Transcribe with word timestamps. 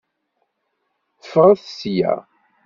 Ffɣet 1.23 1.61
sya. 1.77 2.13